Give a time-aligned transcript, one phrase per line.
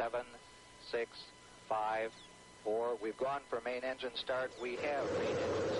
[0.00, 0.24] seven,
[0.90, 1.10] six,
[1.68, 2.10] five,
[2.64, 2.96] four.
[3.02, 4.50] We've gone for main engine start.
[4.62, 5.79] We have main engine start.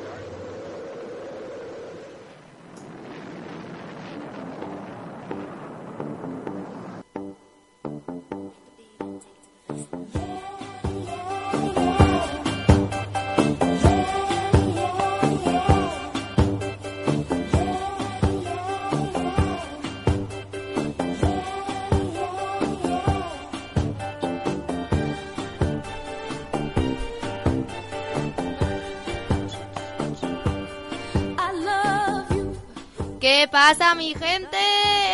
[33.51, 34.57] Pasa, mi gente?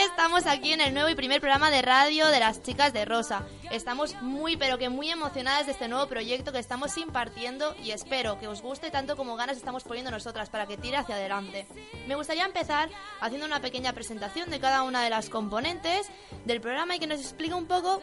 [0.03, 3.43] Estamos aquí en el nuevo y primer programa de radio de las chicas de Rosa.
[3.71, 8.39] Estamos muy, pero que muy emocionadas de este nuevo proyecto que estamos impartiendo y espero
[8.39, 11.67] que os guste tanto como ganas estamos poniendo nosotras para que tire hacia adelante.
[12.07, 16.09] Me gustaría empezar haciendo una pequeña presentación de cada una de las componentes
[16.45, 18.03] del programa y que nos explique un poco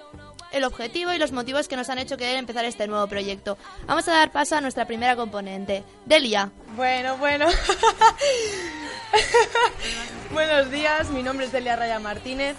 [0.52, 3.58] el objetivo y los motivos que nos han hecho querer empezar este nuevo proyecto.
[3.86, 6.52] Vamos a dar paso a nuestra primera componente, Delia.
[6.76, 7.46] Bueno, bueno.
[10.34, 12.55] Buenos días, mi nombre es Delia Raya Martínez,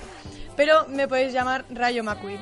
[0.57, 2.41] pero me podéis llamar Rayo McQueen.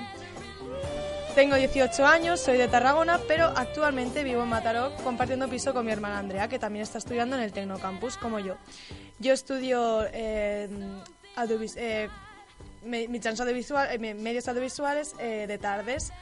[1.35, 5.93] Tengo 18 años, soy de Tarragona, pero actualmente vivo en Mataró compartiendo piso con mi
[5.93, 8.57] hermana Andrea, que también está estudiando en el Tecnocampus, como yo.
[9.19, 10.69] Yo estudio eh,
[11.39, 12.09] eh, eh,
[12.85, 16.13] me- medios audiovisuales eh, de tardes.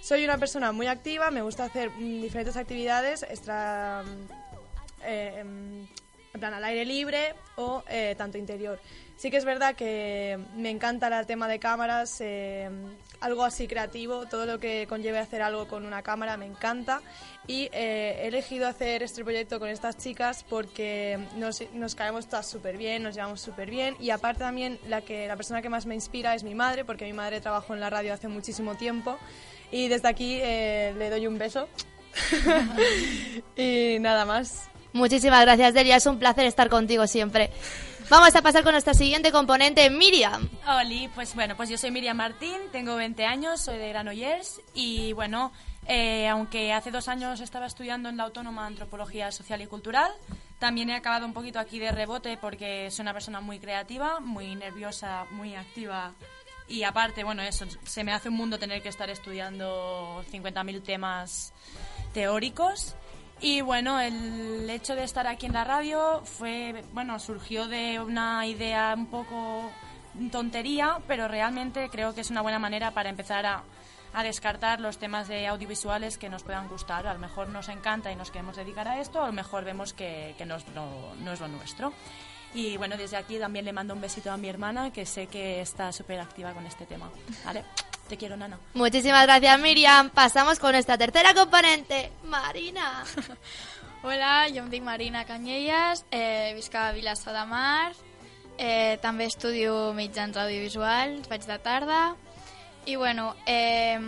[0.00, 4.04] Soy una persona muy activa, me gusta hacer mm, diferentes actividades extra,
[5.04, 5.86] eh, em,
[6.32, 8.80] en plan al aire libre o eh, tanto interior.
[9.16, 12.70] Sí que es verdad que me encanta el tema de cámaras, eh,
[13.20, 17.02] algo así creativo, todo lo que conlleve hacer algo con una cámara me encanta
[17.46, 22.48] y eh, he elegido hacer este proyecto con estas chicas porque nos, nos caemos todas
[22.48, 25.84] súper bien, nos llevamos súper bien y aparte también la, que, la persona que más
[25.84, 29.18] me inspira es mi madre porque mi madre trabajó en la radio hace muchísimo tiempo
[29.70, 31.68] y desde aquí eh, le doy un beso
[33.56, 34.69] y nada más.
[34.92, 35.96] Muchísimas gracias, Delia.
[35.96, 37.50] Es un placer estar contigo siempre.
[38.10, 40.48] Vamos a pasar con nuestra siguiente componente, Miriam.
[40.66, 45.12] Oli, pues bueno, pues yo soy Miriam Martín, tengo 20 años, soy de Granollers y
[45.12, 45.52] bueno,
[45.86, 50.10] eh, aunque hace dos años estaba estudiando en la Autónoma Antropología Social y Cultural,
[50.58, 54.56] también he acabado un poquito aquí de rebote porque soy una persona muy creativa, muy
[54.56, 56.12] nerviosa, muy activa
[56.70, 61.52] y aparte, bueno, eso, se me hace un mundo tener que estar estudiando 50.000 temas
[62.12, 62.94] teóricos.
[63.42, 68.46] Y bueno, el hecho de estar aquí en la radio fue, bueno, surgió de una
[68.46, 69.70] idea un poco
[70.30, 73.62] tontería, pero realmente creo que es una buena manera para empezar a,
[74.12, 77.06] a descartar los temas de audiovisuales que nos puedan gustar.
[77.06, 79.94] A lo mejor nos encanta y nos queremos dedicar a esto, a lo mejor vemos
[79.94, 81.94] que, que no, es lo, no es lo nuestro.
[82.52, 85.60] Y bueno, desde aquí también le mando un besito a mi hermana, que sé que
[85.60, 87.08] está súper activa con este tema.
[87.44, 87.64] ¿Vale?
[88.10, 88.58] Te quiero, Nana.
[88.74, 90.10] Muchísimas gracias, Miriam.
[90.10, 93.04] Pasamos con nuestra tercera componente, Marina.
[94.02, 97.92] Hola, jo em dic Marina Canyelles, eh, visc a Vilassar de Mar,
[98.58, 102.00] eh, també estudio mitjans audiovisuals, faig de tarda,
[102.90, 104.00] i bueno, eh,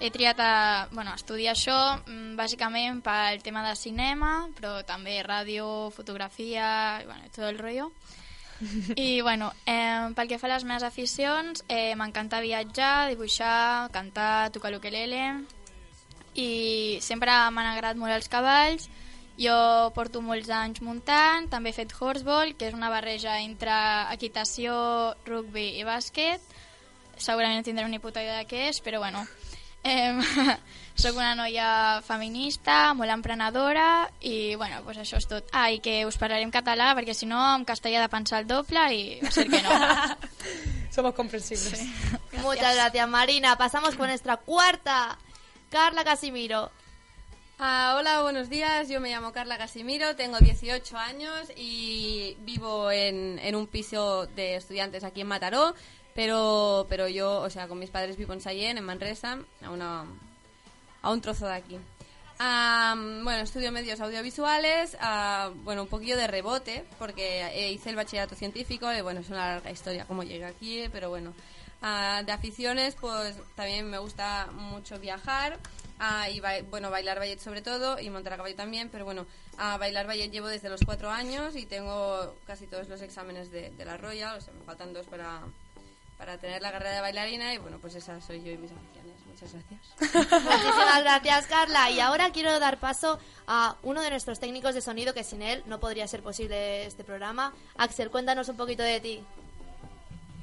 [0.00, 5.90] he triat a, bueno, estudiar això mm, bàsicament pel tema de cinema, però també ràdio,
[5.92, 7.90] fotografia, i bueno, tot el rotllo.
[8.96, 14.50] I bueno, eh, pel que fa a les meves aficions, eh, m'encanta viatjar, dibuixar, cantar,
[14.54, 15.24] tocar l'ukelele,
[16.34, 18.88] i sempre m'han agradat molt els cavalls.
[19.40, 23.74] Jo porto molts anys muntant, també he fet horseball, que és una barreja entre
[24.12, 24.74] equitació,
[25.26, 26.44] rugby i bàsquet.
[27.16, 29.24] Segurament no tindré ni puta idea de què és, però bueno.
[29.82, 30.20] Eh,
[31.02, 35.48] soc una noia feminista, molt emprenedora i bueno, pues això és tot.
[35.52, 38.42] Ah, i que us parlaré en català perquè si no en castellà he de pensar
[38.42, 39.78] el doble i va ser que no.
[40.94, 41.82] Somos comprensibles.
[42.42, 43.56] Muchas gracias, Marina.
[43.56, 45.18] Pasamos con nuestra cuarta,
[45.70, 46.70] Carla Casimiro.
[47.58, 48.88] Ah, hola, buenos días.
[48.88, 54.56] Yo me llamo Carla Casimiro, tengo 18 años y vivo en, en un piso de
[54.56, 55.74] estudiantes aquí en Mataró,
[56.14, 60.04] pero, pero yo, o sea, con mis padres vivo en Sallén, en Manresa, a, una,
[61.02, 61.78] a un trozo de aquí.
[62.38, 67.96] Ah, bueno, estudio medios audiovisuales, ah, bueno, un poquillo de rebote, porque eh, hice el
[67.96, 71.32] bachillerato científico, y bueno, es una larga historia cómo llegué aquí, pero bueno.
[71.82, 75.58] Ah, de aficiones, pues también me gusta mucho viajar,
[75.98, 79.26] ah, y bueno, bailar ballet sobre todo, y montar a caballo también, pero bueno,
[79.58, 83.70] a bailar ballet llevo desde los cuatro años y tengo casi todos los exámenes de,
[83.70, 85.42] de la Royal, o sea, me faltan dos para,
[86.22, 89.12] para tener la carrera de bailarina, y bueno, pues esa soy yo y mis aficiones.
[89.26, 89.80] Muchas gracias.
[90.44, 91.90] Muchísimas gracias, Carla.
[91.90, 95.64] Y ahora quiero dar paso a uno de nuestros técnicos de sonido, que sin él
[95.66, 97.52] no podría ser posible este programa.
[97.76, 99.24] Axel, cuéntanos un poquito de ti.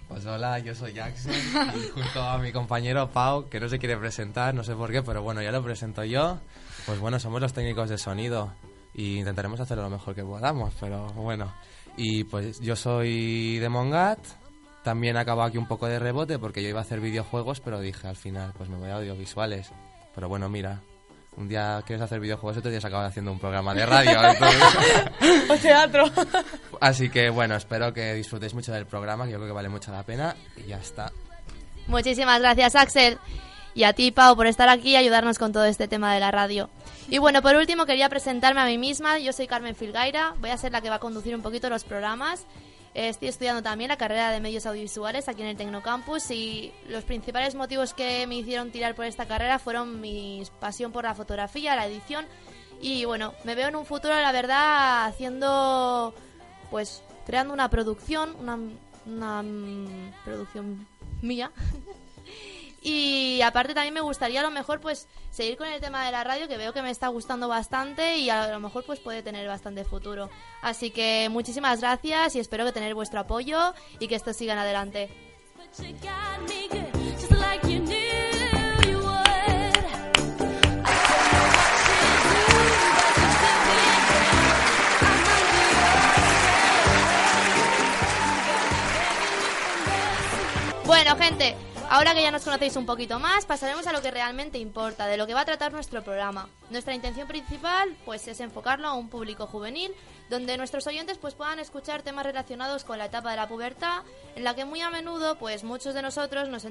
[0.10, 3.96] Pues hola, yo soy Jackson y junto a mi compañero Pau, que no se quiere
[3.96, 6.40] presentar, no sé por qué, pero bueno, ya lo presento yo.
[6.86, 8.52] Pues bueno, somos los técnicos de sonido
[8.94, 11.54] y intentaremos hacerlo lo mejor que podamos, pero bueno.
[11.96, 14.20] Y pues yo soy de Mongat,
[14.84, 18.08] también acabado aquí un poco de rebote porque yo iba a hacer videojuegos, pero dije
[18.08, 19.72] al final, pues me voy a audiovisuales.
[20.16, 20.82] Pero bueno, mira,
[21.38, 24.20] un día quieres hacer videojuegos, otro día se acaba haciendo un programa de radio.
[25.50, 26.06] o teatro.
[26.82, 29.92] Así que bueno, espero que disfrutéis mucho del programa, que yo creo que vale mucho
[29.92, 30.36] la pena.
[30.58, 31.12] Y ya está.
[31.88, 33.18] Muchísimas gracias, Axel.
[33.74, 36.32] Y a ti, Pau, por estar aquí y ayudarnos con todo este tema de la
[36.32, 36.70] radio.
[37.08, 39.20] Y bueno, por último quería presentarme a mí misma.
[39.20, 41.84] Yo soy Carmen Filgaira, voy a ser la que va a conducir un poquito los
[41.84, 42.46] programas.
[42.94, 47.54] Estoy estudiando también la carrera de medios audiovisuales aquí en el Tecnocampus y los principales
[47.54, 51.86] motivos que me hicieron tirar por esta carrera fueron mi pasión por la fotografía, la
[51.86, 52.26] edición.
[52.82, 56.14] Y bueno, me veo en un futuro, la verdad, haciendo,
[56.72, 58.58] pues, creando una producción, una,
[59.06, 60.88] una mm, producción
[61.22, 61.52] mía
[62.82, 66.24] Y aparte también me gustaría a lo mejor pues seguir con el tema de la
[66.24, 69.48] radio que veo que me está gustando bastante y a lo mejor pues puede tener
[69.48, 70.30] bastante futuro.
[70.62, 75.10] Así que muchísimas gracias y espero que tener vuestro apoyo y que esto sigan adelante.
[90.86, 91.56] Bueno, gente,
[91.92, 95.18] Ahora que ya nos conocéis un poquito más, pasaremos a lo que realmente importa, de
[95.18, 96.48] lo que va a tratar nuestro programa.
[96.70, 99.92] Nuestra intención principal, pues, es enfocarlo a un público juvenil,
[100.30, 104.04] donde nuestros oyentes, pues, puedan escuchar temas relacionados con la etapa de la pubertad,
[104.36, 106.64] en la que muy a menudo, pues, muchos de nosotros nos,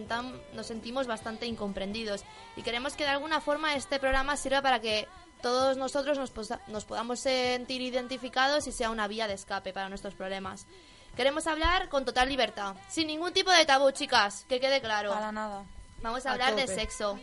[0.52, 2.22] nos sentimos bastante incomprendidos.
[2.54, 5.08] Y queremos que de alguna forma este programa sirva para que
[5.42, 6.32] todos nosotros nos,
[6.68, 10.68] nos podamos sentir identificados y sea una vía de escape para nuestros problemas.
[11.16, 15.12] Queremos hablar con total libertad, sin ningún tipo de tabú, chicas, que quede claro.
[15.12, 15.64] Para nada.
[16.02, 17.18] Vamos a, hablar de sexo,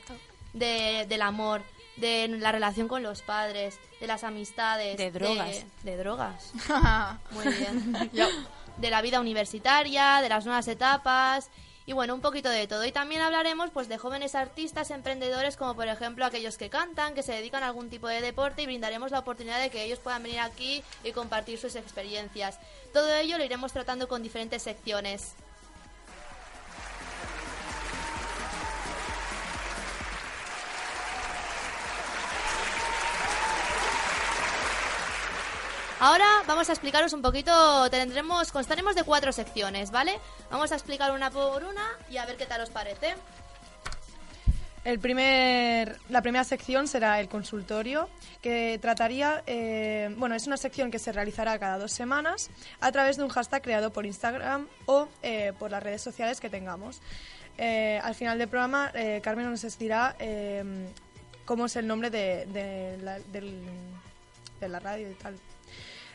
[0.54, 1.62] de, del amor,
[1.96, 4.98] de la relación con los padres, de las amistades.
[4.98, 5.66] De drogas.
[5.84, 6.52] De, drogas.
[7.32, 8.12] Muy bien.
[8.78, 11.50] de la vida universitaria, de las nuevas etapas
[11.86, 12.84] y bueno, un poquito de todo.
[12.86, 17.24] Y también hablaremos pues de jóvenes artistas, emprendedores como por ejemplo aquellos que cantan, que
[17.24, 20.24] se dedican a algún tipo de deporte y brindaremos la oportunidad de que ellos puedan
[20.24, 22.60] venir aquí y compartir sus experiencias.
[22.94, 25.36] Todo ello lo iremos tratando con diferentes secciones.
[36.06, 40.20] Ahora vamos a explicaros un poquito, tendremos, constaremos de cuatro secciones, ¿vale?
[40.52, 43.16] Vamos a explicar una por una y a ver qué tal os parece.
[44.84, 48.08] El primer, la primera sección será el consultorio,
[48.40, 52.52] que trataría, eh, bueno, es una sección que se realizará cada dos semanas
[52.82, 56.52] a través de un hashtag creado por Instagram o eh, por las redes sociales que
[56.52, 57.02] tengamos.
[57.58, 58.92] Eh, al final del programa,
[59.24, 60.16] Carmen nos dirá
[61.46, 62.46] cómo es el nombre de,
[64.62, 65.36] la radio y tal.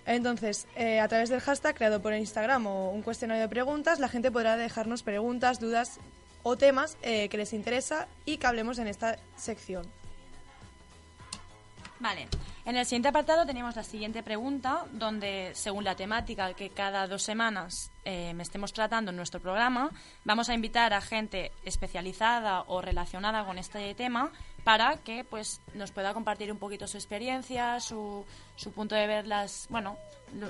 [0.07, 4.31] Entonces, a través del hashtag creado por Instagram o un cuestionario de preguntas, la gente
[4.31, 6.01] podrá dejarnos preguntas, dudas
[6.43, 9.87] o temas eh, que les interesa y que hablemos en esta sección.
[11.99, 12.29] Vale,
[12.65, 17.23] en el siguiente apartado tenemos la siguiente pregunta, donde según la temática que cada dos
[17.23, 19.91] semanas eh, estemos tratando en nuestro programa,
[20.25, 24.33] vamos a invitar a gente especializada o relacionada con este tema
[24.65, 28.25] para que pues nos pueda compartir un poquito su experiencia, su,
[28.57, 29.97] su punto de ver las, bueno,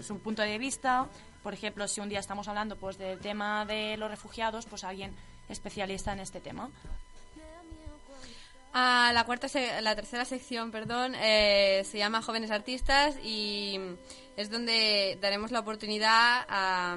[0.02, 1.06] su punto de vista.
[1.42, 5.14] Por ejemplo, si un día estamos hablando pues del tema de los refugiados, pues alguien
[5.48, 6.70] especialista en este tema.
[8.72, 9.48] Ah, la cuarta,
[9.80, 13.80] la tercera sección, perdón, eh, se llama Jóvenes Artistas y
[14.36, 16.96] es donde daremos la oportunidad a,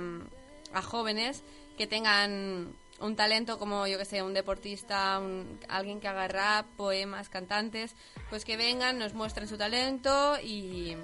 [0.83, 1.43] jóvenes
[1.77, 5.21] que tengan un talento como yo que sé, un deportista,
[5.67, 7.95] alguien que haga rap, poemas, cantantes,
[8.29, 10.95] pues que vengan, nos muestren su talento y,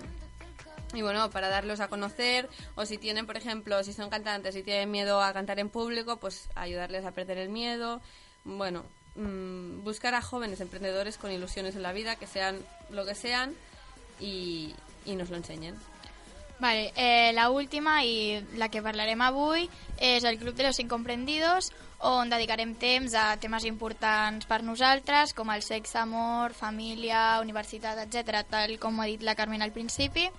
[0.93, 4.63] y bueno, para darlos a conocer, o si tienen, por ejemplo, si son cantantes y
[4.63, 8.01] tienen miedo a cantar en público, pues ayudarles a perder el miedo.
[8.45, 13.13] Bueno, mm, buscar a jóvenes emprendedores con ilusiones en la vida, que sean lo que
[13.13, 13.53] sean,
[14.21, 14.73] y,
[15.05, 15.75] y nos lo enseñen.
[16.59, 21.71] Vale, eh, la última i la que parlarem avui és el Club de los Incomprendidos,
[21.99, 28.45] on dedicarem temps a temes importants per nosaltres, com el sexe, amor, família, universitat, etc,
[28.47, 30.29] tal com ha dit la Carmen al principi.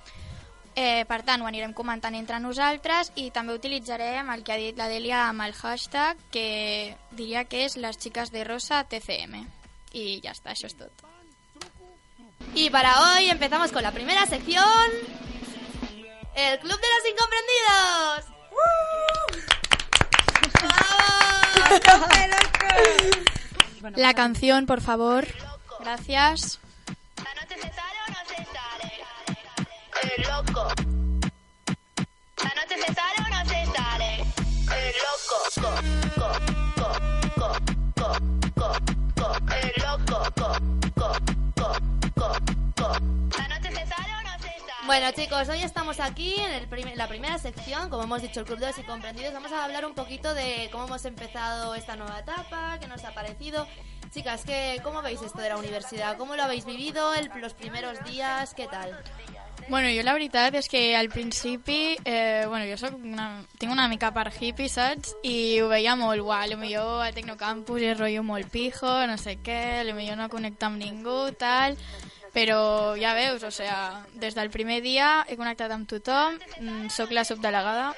[0.74, 4.78] Eh, per tant, ho anirem comentant entre nosaltres i també utilitzarem el que ha dit
[4.78, 9.46] la Delia amb el hashtag, que diria que és les xiques de rosa TCM.
[9.92, 10.90] Y ya está, eso es todo.
[12.54, 14.90] Y para hoy empezamos con la primera sección,
[16.36, 18.24] el Club de los Incomprendidos.
[18.52, 19.40] ¡Uh!
[23.96, 25.26] La canción, por favor.
[25.80, 26.60] Gracias.
[44.90, 48.46] Bueno chicos, hoy estamos aquí en el prim- la primera sección, como hemos dicho, el
[48.46, 49.32] Club de los Incomprendidos.
[49.32, 53.14] Vamos a hablar un poquito de cómo hemos empezado esta nueva etapa, qué nos ha
[53.14, 53.68] parecido.
[54.12, 56.16] Chicas, ¿qué, ¿cómo veis esto de la universidad?
[56.16, 58.52] ¿Cómo lo habéis vivido el- los primeros días?
[58.52, 58.98] ¿Qué tal?
[59.68, 63.86] Bueno, jo la veritat és que al principi, eh, bueno, jo soc una, tinc una
[63.86, 65.14] mica per hippie, saps?
[65.22, 69.16] I ho veia molt, uah, a lo millor a Tecnocampus és rotllo molt pijo, no
[69.16, 71.78] sé què, a lo millor no connecta amb ningú, tal...
[72.34, 77.10] Però ja veus, o sea, des del primer dia he connectat amb tothom, mm, sóc
[77.10, 77.90] la subdelegada,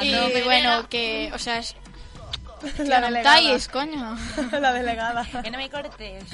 [0.00, 1.74] i no, bueno, que, o sea, és...
[2.78, 4.16] La no tallis, coño.
[4.60, 5.24] La delegada.
[5.44, 6.24] que no me cortes.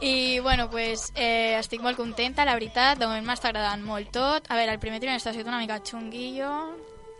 [0.00, 2.96] I, bueno, pues, eh, estic molt contenta, la veritat.
[2.96, 4.48] De moment m'està agradant molt tot.
[4.48, 6.54] A veure, el primer trimestre ha sigut una mica xunguillo,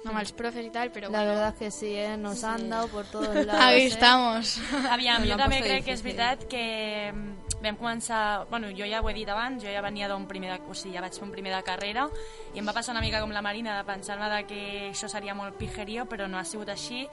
[0.05, 2.17] amb els profes i tal, però La bueno, verdad es que sí, ¿eh?
[2.17, 3.61] nos han dado por todos lados.
[3.61, 3.87] aquí ¿eh?
[3.87, 4.59] estamos.
[4.91, 8.47] Aviam, Me jo també crec que és veritat que mm, vam començar...
[8.49, 10.61] Bueno, jo ja ho he dit abans, jo ja venia d'un primer de...
[10.71, 12.07] O sigui, ja vaig fer un primer de carrera
[12.55, 14.61] i em va passar una mica com la Marina de pensar-me de que
[14.93, 17.07] això seria molt pijerío, però no ha sigut així.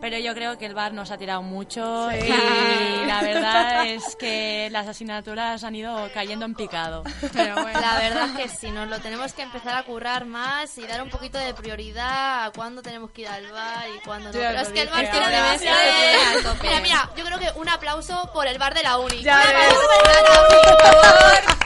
[0.00, 2.26] Pero yo creo que el bar nos ha tirado mucho Sí.
[2.28, 7.02] y la verdad es que las asignaturas han ido cayendo en picado.
[7.32, 7.80] Pero bueno.
[7.80, 11.02] La verdad es que sí, nos lo tenemos que empezar a currar más y dar
[11.02, 14.32] un poquito de prioridad a cuándo tenemos que ir al bar y cuándo no.
[14.32, 15.66] Pero es que el bar tiene ahora una sí.
[15.66, 16.66] base- A tope.
[16.68, 19.22] Mira, mira, yo creo que un aplauso por el bar de la uni.
[19.22, 19.48] Ya un ves.
[19.50, 21.56] aplauso por el bar de la uni, por favor.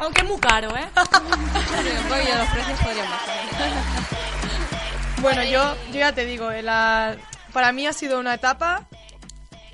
[0.00, 0.88] Aunque es muy caro, ¿eh?
[0.94, 3.34] Los precios podrían bajar.
[5.20, 7.16] Bueno, yo, yo ya te digo, la-
[7.54, 8.82] para mí ha sido una etapa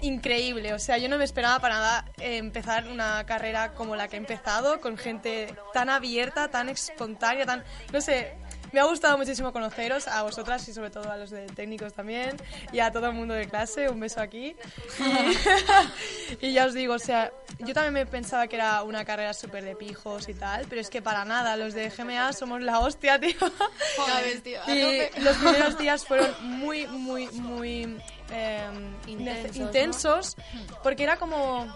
[0.01, 0.75] increíble.
[0.75, 4.15] O sea, yo no me esperaba para nada eh, empezar una carrera como la que
[4.15, 7.65] he empezado, con gente tan abierta, tan espontánea, tan...
[7.93, 8.37] No sé,
[8.73, 12.37] me ha gustado muchísimo conoceros, a vosotras y sobre todo a los de técnicos también,
[12.73, 14.57] y a todo el mundo de clase, un beso aquí.
[16.41, 19.35] Y, y ya os digo, o sea, yo también me pensaba que era una carrera
[19.35, 22.79] súper de pijos y tal, pero es que para nada, los de GMA somos la
[22.79, 23.35] hostia, tío.
[23.97, 27.99] Joder, tío, Y los primeros días fueron muy, muy, muy
[28.33, 28.67] eh,
[29.07, 29.67] Intensos, ¿no?
[29.67, 30.37] intensos,
[30.83, 31.67] porque era como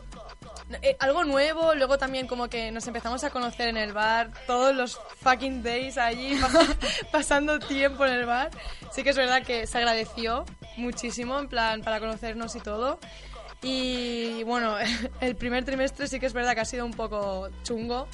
[0.83, 4.75] eh, algo nuevo, luego también como que nos empezamos a conocer en el bar, todos
[4.75, 6.77] los fucking days allí, pas-
[7.13, 8.51] pasando tiempo en el bar.
[8.93, 10.45] Sí que es verdad que se agradeció
[10.77, 12.99] muchísimo, en plan, para conocernos y todo.
[13.63, 14.77] Y bueno,
[15.21, 18.09] el primer trimestre sí que es verdad que ha sido un poco chungo,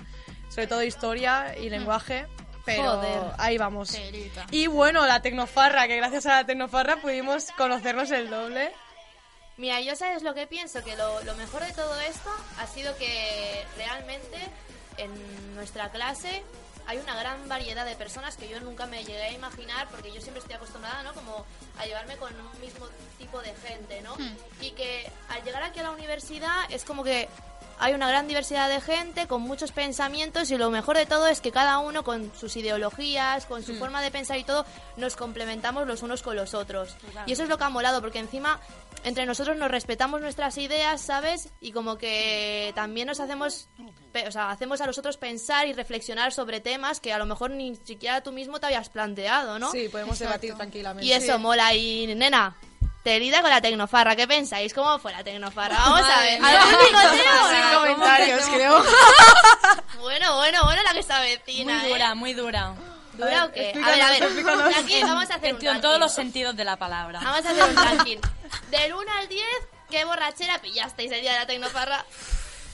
[0.48, 2.26] sobre todo historia y lenguaje,
[2.64, 3.22] pero Joder.
[3.38, 3.90] ahí vamos.
[3.90, 4.46] Telita.
[4.50, 8.70] Y bueno, la Tecnofarra, que gracias a la Tecnofarra pudimos conocernos el doble.
[9.60, 12.96] Mira, yo sabes lo que pienso, que lo, lo mejor de todo esto ha sido
[12.96, 14.38] que realmente
[14.96, 16.42] en nuestra clase
[16.86, 20.22] hay una gran variedad de personas que yo nunca me llegué a imaginar, porque yo
[20.22, 21.12] siempre estoy acostumbrada, ¿no?
[21.12, 21.44] Como
[21.76, 22.86] a llevarme con un mismo
[23.18, 24.16] tipo de gente, ¿no?
[24.62, 27.28] Y que al llegar aquí a la universidad es como que
[27.80, 31.40] hay una gran diversidad de gente con muchos pensamientos y lo mejor de todo es
[31.40, 35.86] que cada uno con sus ideologías, con su forma de pensar y todo, nos complementamos
[35.86, 36.94] los unos con los otros.
[37.26, 38.60] Y eso es lo que ha molado, porque encima
[39.02, 41.48] entre nosotros nos respetamos nuestras ideas, ¿sabes?
[41.60, 43.68] Y como que también nos hacemos,
[44.26, 47.50] o sea, hacemos a los otros pensar y reflexionar sobre temas que a lo mejor
[47.50, 49.70] ni siquiera tú mismo te habías planteado, ¿no?
[49.72, 51.06] Sí, podemos debatir tranquilamente.
[51.06, 51.74] Y eso mola.
[51.74, 52.56] Y nena,
[53.02, 54.74] Terida con la tecnofarra, ¿qué pensáis?
[54.74, 55.74] ¿Cómo fue la tecnofarra?
[55.84, 56.44] Vamos a ver.
[56.44, 57.50] ¿Algún picoteo?
[57.50, 58.84] Sin comentarios, creo.
[60.00, 61.92] Bueno, bueno, bueno, la que está vecina, Muy ¿eh?
[61.92, 62.74] dura, muy dura.
[63.12, 63.72] ¿Dura o qué?
[63.84, 64.24] A ver, a ver.
[64.24, 67.20] Aquí vamos a hacer un En, todos los sentidos de la palabra.
[67.22, 68.16] Vamos a hacer un ranking.
[68.70, 69.44] Del 1 al 10,
[69.90, 72.04] ¿qué borrachera pillasteis el día de la tecnofarra?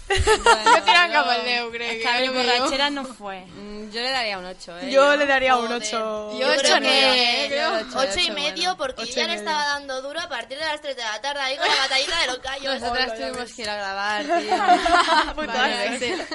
[0.08, 1.92] Jo tirant cap al 10, crec.
[1.92, 3.40] Es que a borrachera no fue.
[3.46, 4.90] Mm, Yo le daría un 8, ¿eh?
[4.90, 5.82] Yo le daría un Joder.
[5.82, 6.30] 8.
[6.32, 7.72] Yo Yo ocho, creo nueve, que eh, creo.
[7.74, 8.76] Ocho, 8 y medio bueno.
[8.76, 11.20] porque Ocho yo ya le estaba dando duro a partir de las 3 de la
[11.20, 12.80] tarde ahí con la batallita de los callos.
[12.80, 15.34] Nosotras Hola, tuvimos que ir a grabar, tío.
[15.46, 16.26] Vale,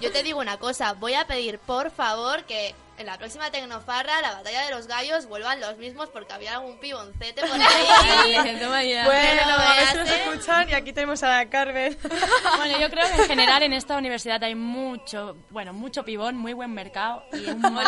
[0.00, 4.20] Yo te digo una cosa, voy a pedir por favor que en la próxima Tecnofarra,
[4.20, 8.94] la batalla de los gallos, vuelvan los mismos porque había algún piboncete por ahí.
[9.04, 10.68] Bueno, a ver si nos escuchan.
[10.70, 11.96] Y aquí tenemos a la Carmen.
[12.56, 16.52] Bueno, yo creo que en general en esta universidad hay mucho, bueno, mucho pibón, muy
[16.52, 17.86] buen mercado y un mar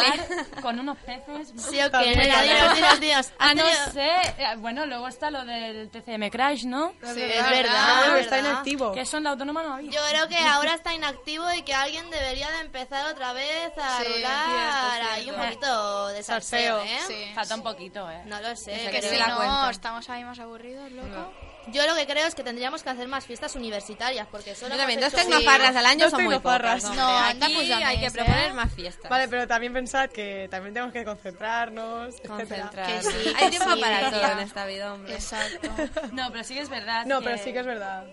[0.63, 1.53] con unos peces.
[1.57, 2.57] Sí o qué, También, nena, también.
[2.57, 3.33] dinos, dinos, dinos.
[3.39, 4.11] Ah, ¿Has no sé.
[4.39, 6.93] eh, Bueno, luego está lo del TCM Crash, ¿no?
[7.03, 8.93] Sí, es verdad, está inactivo.
[8.93, 9.91] Que eso en la autónoma no había.
[9.91, 13.99] Yo creo que ahora está inactivo y que alguien debería de empezar otra vez a
[14.03, 14.47] Sí, rular
[14.95, 16.99] cierto, ahí un poquito de salseo, ¿eh?
[17.07, 17.33] Sí.
[17.35, 18.23] Falta un poquito, ¿eh?
[18.27, 18.75] No lo sé.
[18.75, 19.71] Eso Que que si la no, cuenta.
[19.71, 21.33] estamos ahí más aburridos, loco.
[21.69, 24.79] Yo lo que creo es que tendríamos que hacer más fiestas universitarias, porque solo Yo
[24.81, 26.83] también, dos tecnofarras al año Dos son muy tecnofarras.
[26.83, 26.97] pocas.
[26.99, 28.53] No, anda, pues hay que proponer ¿eh?
[28.53, 29.11] más fiestas.
[29.11, 32.37] Vale, pero también pensad que también tenemos que concentrarnos, etcétera.
[32.71, 32.87] Concentrar.
[32.87, 34.33] Que sí, Hay tiempo sí, para todo tía.
[34.33, 35.15] en esta vida, hombre.
[35.15, 35.71] Exacto.
[36.13, 37.07] No, pero sí que es verdad.
[37.07, 38.05] No, pero sí que es verdad.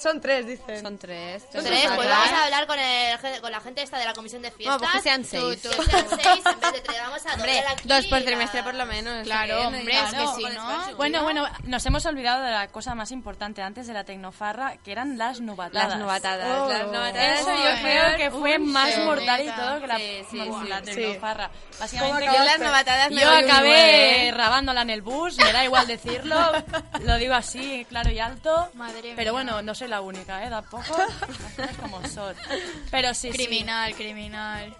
[0.00, 0.80] Son tres, dicen.
[0.82, 1.44] Son tres.
[1.50, 4.40] Tres, Tres, pues vamos a hablar con, el, con la gente esta de la comisión
[4.42, 4.78] de fiestas.
[4.78, 5.62] Bueno, pues que sean Tú, seis.
[5.62, 6.98] tú, que sean seis en vez de tres.
[7.02, 9.24] Vamos a Hombre, aquí dos por la- trimestre por lo menos.
[9.24, 10.96] Claro, hombre, es que no-.
[10.96, 14.92] Bueno, bueno, nos hemos olvidado de la cosa más importante antes de la tecnofarra, que
[14.92, 15.90] eran las nubatadas.
[15.90, 16.58] Las novatadas.
[16.60, 16.68] Oh.
[16.68, 17.40] Las novatadas.
[17.40, 20.38] Eso yo creo que fue más sí, mortal y todo que la, Sí, sí,
[20.68, 21.48] la tecnofarra.
[21.48, 24.32] ¿Cómo Básicamente Yo las novatadas me Yo acabé ¿eh?
[24.32, 26.36] rabándola en el bus, me da igual decirlo,
[27.00, 28.68] lo digo así, claro y alto.
[28.74, 29.12] Madre mía.
[29.16, 30.48] Pero bueno, no soy la única, ¿eh?
[30.50, 30.84] Tampoco.
[31.80, 32.34] Como son.
[32.90, 33.36] Pero sí, sí.
[33.36, 34.74] Criminal, criminal.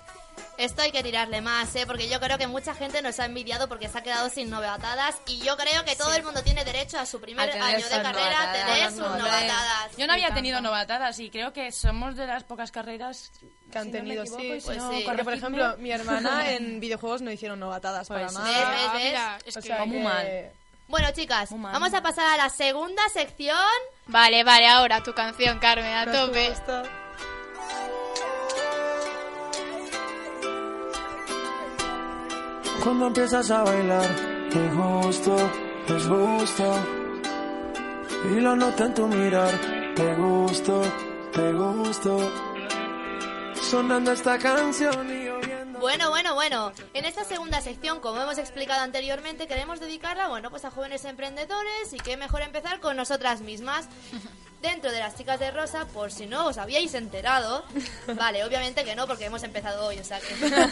[0.56, 1.84] Esto hay que tirarle más, ¿eh?
[1.86, 5.16] Porque yo creo que mucha gente nos ha envidiado porque se ha quedado sin novatadas
[5.26, 8.02] y yo creo que todo el mundo tiene derecho a su primer A año de
[8.02, 9.96] carrera tener sus novatadas.
[9.96, 13.32] Yo no había tenido novatadas y creo que somos de las pocas carreras
[13.72, 15.02] Que han si no me tenido, equivoco, sí, pues no, sí.
[15.06, 18.34] Porque, por ejemplo, mi hermana en videojuegos no hicieron novatadas Pues para sí.
[18.36, 18.70] nada.
[18.70, 19.04] ¿Ves, ves, ves?
[19.04, 20.52] mira, es O que- sea muy que- mal.
[20.90, 23.56] Bueno, chicas, vamos a pasar a la segunda sección.
[24.08, 26.52] Vale, vale, ahora tu canción, Carmen, a tope.
[32.82, 34.08] Cuando empiezas a bailar,
[34.50, 35.36] te gusto,
[35.86, 36.74] es gusto.
[38.32, 39.52] Y lo noto en tu mirar,
[39.94, 40.82] te gusto,
[41.32, 42.32] te gusto.
[43.54, 45.19] Sonando esta canción y.
[45.80, 46.72] Bueno, bueno, bueno.
[46.92, 51.92] En esta segunda sección, como hemos explicado anteriormente, queremos dedicarla, bueno, pues a jóvenes emprendedores
[51.92, 53.88] y qué mejor empezar con nosotras mismas.
[54.60, 57.64] Dentro de las chicas de Rosa, por si no os habíais enterado,
[58.14, 60.34] vale, obviamente que no, porque hemos empezado hoy, o sea que...
[60.38, 60.66] Pero,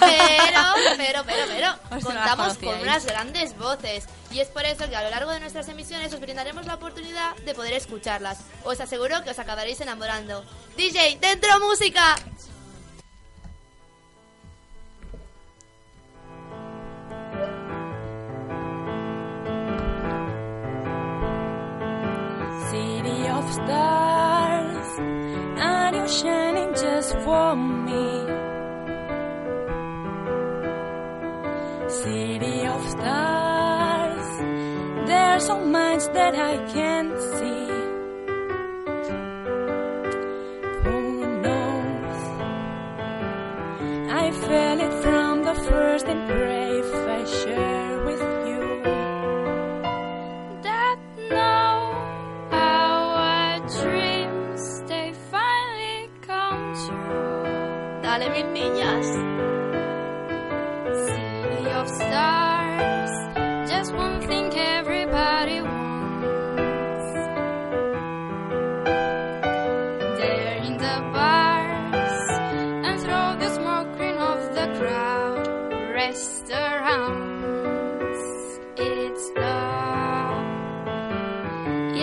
[0.98, 5.02] pero, pero, pero, Os contamos con unas grandes voces y es por eso que a
[5.02, 8.40] lo largo de nuestras emisiones os brindaremos la oportunidad de poder escucharlas.
[8.62, 10.44] Os aseguro que os acabaréis enamorando.
[10.76, 12.14] DJ, dentro música.
[23.68, 28.06] Stars, and you're shining just for me.
[31.88, 34.28] City of stars,
[35.08, 37.17] there's so much that I can't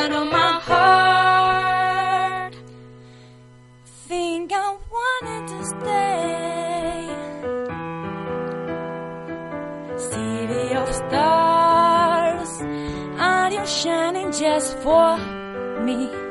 [0.00, 2.54] down on my heart.
[4.08, 7.08] think I wanted to stay.
[10.10, 12.52] City of stars,
[13.18, 15.18] are you're shining just for
[15.84, 16.29] me.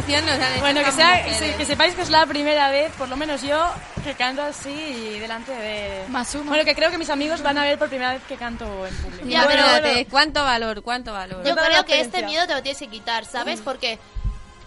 [0.00, 1.24] Nos han hecho Bueno, que, sea,
[1.56, 3.70] que sepáis que es la primera vez, por lo menos yo,
[4.04, 6.04] que canto así delante de...
[6.08, 6.44] Más uno.
[6.44, 8.94] Bueno, que creo que mis amigos van a ver por primera vez que canto en
[8.96, 9.24] público.
[9.26, 11.44] Ya, pero- Imagínate, cuánto valor, cuánto valor.
[11.44, 13.60] Yo creo que este miedo te lo tienes que quitar, ¿sabes?
[13.60, 13.98] Porque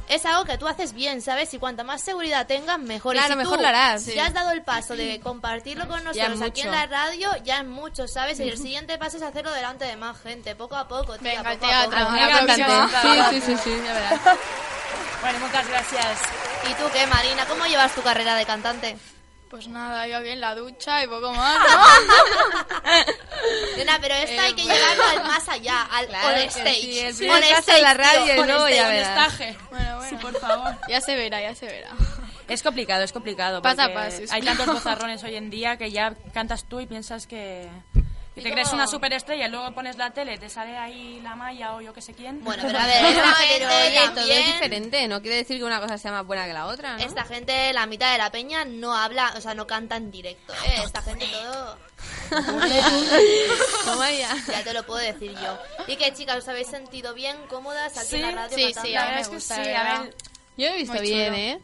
[0.08, 1.52] es algo que tú haces bien, ¿sabes?
[1.56, 3.16] Y cuanta más seguridad tengas, mejor.
[3.16, 4.06] Y Claro, si mejor tú lo harás.
[4.06, 7.66] Ya has dado el paso de compartirlo con nosotros aquí en la radio, ya es
[7.66, 8.40] mucho, ¿sabes?
[8.40, 11.50] Y el siguiente paso es hacerlo delante de más gente, poco a poco, tía, Venga,
[11.50, 12.00] al poco a teatro.
[12.00, 12.10] poco.
[12.12, 13.02] Una Venga.
[13.02, 14.20] Sí, sí, sí, sí, ya verás.
[15.26, 16.20] Bueno, muchas gracias.
[16.70, 17.46] ¿Y tú qué, Marina?
[17.48, 18.96] ¿Cómo llevas tu carrera de cantante?
[19.50, 21.58] Pues nada, yo bien la ducha y poco más.
[23.78, 24.76] Nena, pero esto Eh, hay que bueno.
[24.78, 26.82] llevarlo al más allá, al Claro on stage.
[26.82, 29.38] sí, el On stage, en la tío, radio y on luego ya verás.
[29.72, 30.10] Bueno, bueno.
[30.10, 30.76] Sí, por favor.
[30.90, 31.90] Ya se verá, ya se verá.
[32.48, 33.62] Es complicado, es complicado.
[33.64, 34.26] Paso a porque paso, sí.
[34.30, 37.68] Hay tantos bozarrones hoy en día que ya cantas tú y piensas que,
[38.36, 41.36] que ¿Y te crees una superestrella y luego pones la tele, te sale ahí la
[41.36, 42.44] malla o yo que sé quién.
[42.44, 44.46] Bueno, pero a ver, esta Pero, gente oye, todo es también...
[44.46, 45.08] diferente.
[45.08, 47.04] No quiere decir que una cosa sea más buena que la otra, ¿no?
[47.04, 50.54] Esta gente, la mitad de la peña, no habla, o sea, no canta en directo,
[50.54, 50.82] ¿eh?
[50.84, 51.78] Esta gente todo...
[53.86, 54.36] Toma ya.
[54.48, 55.58] Ya te lo puedo decir yo.
[55.88, 58.58] ¿Y qué, chicas, os habéis sentido bien, cómodas aquí Sí, en la radio?
[58.58, 60.16] sí, sí, a mí me que gusta, sí, a ver,
[60.58, 61.38] Yo he visto Muy bien, chulo.
[61.38, 61.60] ¿eh?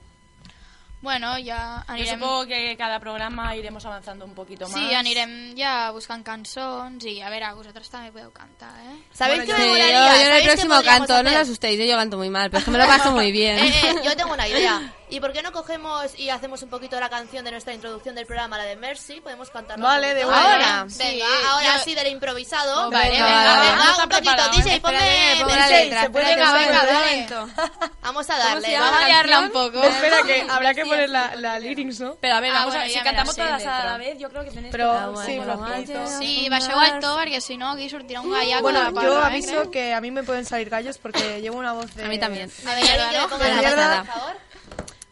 [1.02, 2.20] Bueno, ja yo anirem...
[2.20, 4.78] supongo que cada programa iremos avanzando un poquito más.
[4.78, 8.98] Sí, anirem ja buscant cançons i a veure, vosaltres també podeu cantar, eh?
[9.12, 9.98] ¿Sabéis Sí, me yo, molaría?
[9.98, 12.30] yo en el ¿Sabéis qué próximo podríamos canto, no os asustéis, yo, yo canto muy
[12.30, 13.58] mal, pero es que me lo paso muy bien.
[13.58, 14.94] Eh, eh, yo tengo una idea.
[15.12, 18.26] ¿Y por qué no cogemos y hacemos un poquito la canción de nuestra introducción del
[18.26, 19.20] programa, la de Mercy?
[19.22, 19.86] Podemos cantarla.
[19.86, 20.24] Vale, de.
[20.24, 20.86] Ahora.
[20.86, 22.90] Venga, Sí, ahora yo- sí del improvisado.
[22.90, 24.50] Vale, venga, venga, venga, vamos a un poquito.
[24.56, 27.50] DJ, ponme pongo la letra, se puede espérate, grabar, un momento.
[28.02, 28.74] Vamos a ¿Cómo darle.
[28.74, 28.90] vamos.
[28.92, 29.84] Vamos a liarla un poco.
[29.84, 32.16] Espera, que habrá que poner la, la lyrics, ¿no?
[32.20, 34.18] Pero a ver, Ah, vamos bueno, a, si ya me cantamos todas a la vez,
[34.18, 36.08] yo creo que tenéis Pero Ah, bueno, sí, bueno, flojito.
[36.20, 38.62] Sí, baixeu el to perquè si no aquí sortirà un gallaco.
[38.64, 39.72] Bueno, yo eh, aviso creo.
[39.72, 42.06] que a mí me pueden salir gallos porque llevo una voz de...
[42.06, 42.50] A mí también.
[42.66, 43.30] A ver, ¿alguien quiere ¿no?
[43.30, 44.36] por favor?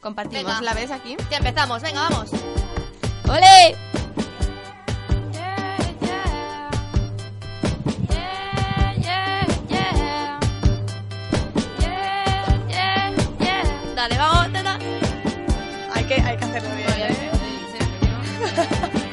[0.01, 0.45] Compartimos.
[0.45, 0.62] Venga.
[0.62, 1.17] ¿La ves aquí?
[1.29, 2.31] Ya empezamos, venga, vamos.
[3.27, 3.75] ¡Ole!
[13.95, 14.79] Dale, vamos, teta.
[15.93, 17.31] Hay que, hay que hacerlo bien, ¿eh?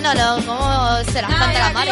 [0.00, 1.90] Bueno, lo, ¿cómo se las canta la Mari?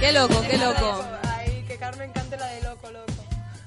[0.00, 1.04] Qué loco, qué loco.
[1.28, 3.12] Ay, que Carmen cante la de loco, loco.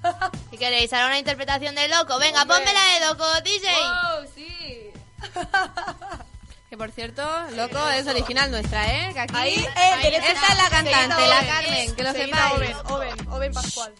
[0.51, 0.91] ¿Y queréis?
[0.91, 2.17] ¿Hará una interpretación de loco?
[2.17, 3.69] Venga, ponme la de loco, DJ.
[3.77, 4.89] ¡Oh, sí!
[6.69, 9.11] Que por cierto, loco es original nuestra, ¿eh?
[9.13, 9.35] Que aquí.
[9.35, 10.17] Ahí, eh.
[10.17, 11.45] Esta es la cantante, la.
[11.45, 12.53] Carmen, que lo sepáis.
[12.55, 13.93] Oven, Oven, Oven Pascual.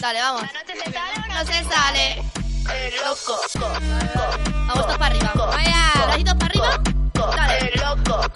[0.00, 0.42] Dale, vamos.
[0.42, 2.22] No se sale.
[3.04, 3.40] loco.
[4.68, 5.32] Vamos todos para arriba.
[5.34, 5.92] Vaya.
[6.06, 6.80] Bracitos para arriba.
[7.34, 7.72] Dale.
[7.82, 8.30] loco.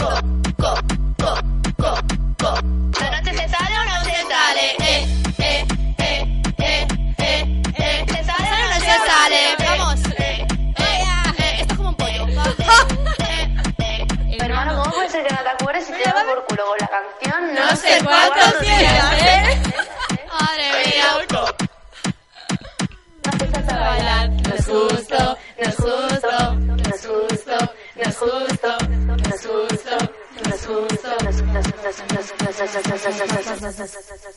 [4.55, 4.77] Sale.
[4.79, 5.07] Eh,
[5.39, 5.67] eh,
[5.99, 6.25] eh,
[6.59, 6.87] eh,
[7.19, 7.45] eh,
[7.77, 8.05] eh.
[8.09, 9.41] ¿Se sale o no se sale?
[9.59, 10.01] Vamos.
[10.05, 10.47] Eh,
[10.79, 11.05] eh,
[11.39, 11.57] eh.
[11.61, 12.27] Esto es como un pollo.
[14.41, 16.89] Hermano, ¿cómo puede ser que no te acuerdes si te daba por culo con la
[16.89, 17.55] canción?
[17.55, 19.63] No sé cuántos días, ¿eh?
[20.29, 21.09] Madre mía.
[23.69, 24.31] bailar.
[24.31, 27.57] No es justo, no es justo, no es justo,
[27.97, 31.47] no es justo, no es justo, no es justo, no es
[33.47, 34.34] justo,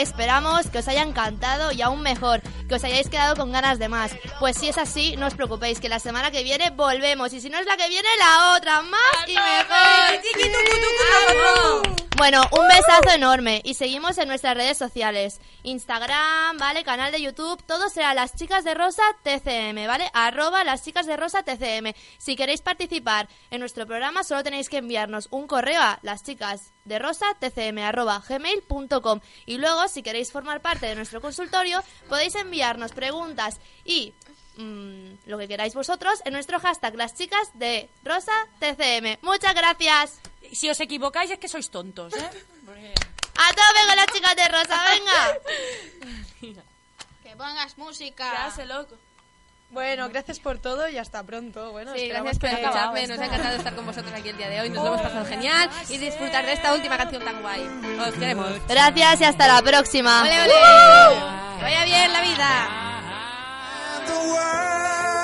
[0.00, 3.90] Esperamos que os haya encantado y aún mejor, que os hayáis quedado con ganas de
[3.90, 4.12] más.
[4.38, 7.34] Pues si es así, no os preocupéis, que la semana que viene volvemos.
[7.34, 10.20] Y si no es la que viene, la otra, más y mejor.
[12.20, 15.40] Bueno, un besazo enorme y seguimos en nuestras redes sociales.
[15.62, 16.84] Instagram, ¿vale?
[16.84, 20.10] Canal de YouTube, todo será Las Chicas de Rosa TCM, ¿vale?
[20.12, 21.94] Arroba Las Chicas de Rosa TCM.
[22.18, 26.74] Si queréis participar en nuestro programa, solo tenéis que enviarnos un correo a las chicas
[26.84, 32.34] de rosa tcm arroba gmail.com y luego, si queréis formar parte de nuestro consultorio, podéis
[32.34, 34.12] enviarnos preguntas y
[34.58, 39.16] mm, lo que queráis vosotros en nuestro hashtag Las Chicas de Rosa TCM.
[39.22, 40.20] Muchas gracias.
[40.52, 42.30] Si os equivocáis es que sois tontos, ¿eh?
[43.36, 46.62] A tope con las chicas de Rosa, venga.
[47.22, 48.24] Que pongas música.
[48.32, 48.96] Ya se loco.
[49.70, 51.70] Bueno, gracias por todo y hasta pronto.
[51.70, 53.06] Bueno, Sí, gracias por escucharme.
[53.06, 54.70] Nos ha encantado estar con vosotros aquí el día de hoy.
[54.70, 57.62] Nos lo hemos pasado genial y disfrutar de esta última canción tan guay.
[58.00, 58.50] Os queremos.
[58.66, 60.22] Gracias y hasta la próxima.
[60.22, 60.54] ¡Ole, ole!
[61.58, 62.86] Que vaya bien la vida.
[64.06, 65.19] the world